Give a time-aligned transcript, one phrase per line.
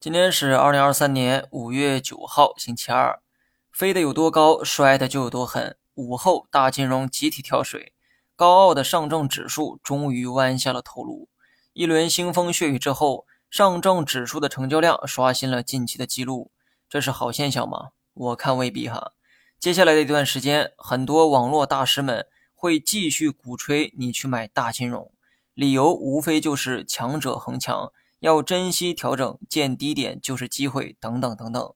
[0.00, 3.20] 今天是二零二三年五月九号，星期二。
[3.70, 5.76] 飞得有多高，摔得就有多狠。
[5.92, 7.92] 午后，大金融集体跳水，
[8.34, 11.28] 高傲的上证指数终于弯下了头颅。
[11.74, 16.50] 一轮腥风血雨之后，上证指数的成交量刷新了近期的记录，
[16.88, 17.90] 这是好现象吗？
[18.14, 19.12] 我看未必哈。
[19.58, 25.12] 接下来的一段时间，很多网络大师们会继续鼓吹你去买大金融，
[25.52, 27.92] 理由无非就是强者恒强。
[28.20, 31.74] 要珍惜调整，见低点就是机会，等等等等。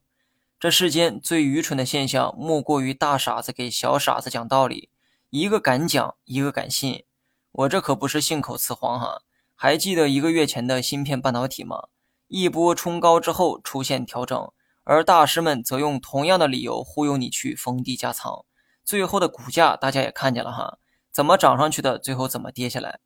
[0.61, 4.91] 这世间最愚蠢的现象，莫过于大傻子给小傻子讲道理，
[5.31, 7.05] 一个敢讲，一个敢信。
[7.53, 9.23] 我这可不是信口雌黄哈。
[9.55, 11.89] 还记得一个月前的芯片半导体吗？
[12.29, 14.51] 一波冲高之后出现调整，
[14.83, 18.45] 而大师们则用同样的理由忽悠你去逢低加仓，
[18.85, 20.79] 最后的股价大家也看见了哈，
[21.11, 23.01] 怎么涨上去的，最后怎么跌下来。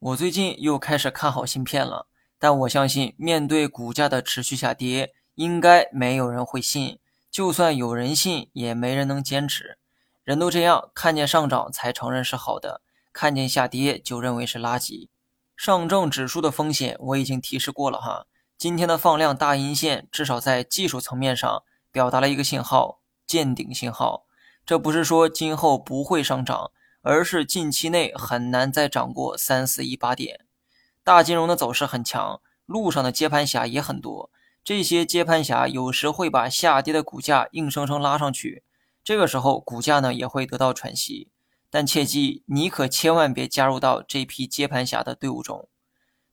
[0.00, 2.08] 我最近又开始看好芯片了。
[2.44, 6.98] 但我相信，面对股价的持续下跌，应该没有人会信。
[7.30, 9.78] 就算有人信，也没人能坚持。
[10.24, 12.82] 人都这样，看见上涨才承认是好的，
[13.14, 15.08] 看见下跌就认为是垃圾。
[15.56, 18.26] 上证指数的风险我已经提示过了哈。
[18.58, 24.26] 今天的放量大阴线，至少在技术层面上表达了一个信号，见顶信号。
[24.66, 30.43] 这不是说今后不会上涨，而是近期内很难再涨过三四一八点。
[31.04, 34.30] 大金融的走势很强，路上的接盘侠也很多。
[34.64, 38.62] 这些接盘侠有时会把下跌的股价硬生生拉上去，
[39.04, 41.28] 这个时候股价呢也会得到喘息。
[41.68, 45.68] 但切记，你可千万别加入到这批接盘侠的队伍中。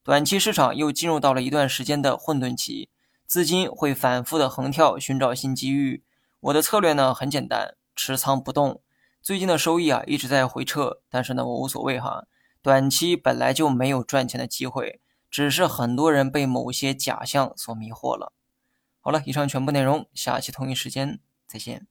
[0.03, 2.87] 短期市场又进入到了一段时间的混沌期，
[3.27, 6.01] 资金会反复的横跳寻找新机遇。
[6.39, 8.81] 我的策略呢很简单，持仓不动。
[9.21, 12.23] 最近的收益啊一直在回撤，但是呢我无所谓哈。
[12.61, 18.33] 短期本来就没有赚钱的机会，只是很多人被某些假象所迷惑了。
[18.99, 21.87] 好了，以上全部内容，下期同一时间再见。